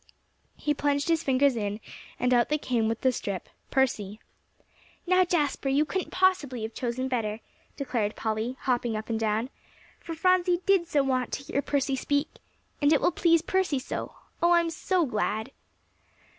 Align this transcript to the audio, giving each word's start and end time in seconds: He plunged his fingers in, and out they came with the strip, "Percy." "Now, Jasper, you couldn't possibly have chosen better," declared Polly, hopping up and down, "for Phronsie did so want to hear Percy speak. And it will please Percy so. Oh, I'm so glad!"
He 0.57 0.73
plunged 0.73 1.09
his 1.09 1.21
fingers 1.21 1.55
in, 1.55 1.79
and 2.19 2.33
out 2.33 2.49
they 2.49 2.57
came 2.57 2.87
with 2.87 3.01
the 3.01 3.11
strip, 3.11 3.47
"Percy." 3.69 4.19
"Now, 5.05 5.23
Jasper, 5.23 5.69
you 5.69 5.85
couldn't 5.85 6.09
possibly 6.09 6.63
have 6.63 6.73
chosen 6.73 7.07
better," 7.07 7.39
declared 7.77 8.15
Polly, 8.15 8.57
hopping 8.61 8.95
up 8.97 9.11
and 9.11 9.19
down, 9.19 9.51
"for 9.99 10.15
Phronsie 10.15 10.61
did 10.65 10.87
so 10.87 11.03
want 11.03 11.31
to 11.33 11.43
hear 11.43 11.61
Percy 11.61 11.95
speak. 11.95 12.39
And 12.81 12.91
it 12.91 12.99
will 12.99 13.11
please 13.11 13.43
Percy 13.43 13.77
so. 13.77 14.15
Oh, 14.41 14.53
I'm 14.53 14.71
so 14.71 15.05
glad!" 15.05 15.51